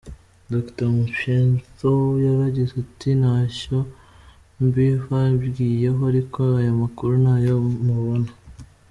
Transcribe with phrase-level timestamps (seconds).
[0.51, 1.91] Dr Upenytho
[2.25, 3.77] yaragize ati "ntacyo
[4.63, 8.29] mbibabwiyeho ariko aya makuru ntayo mubona.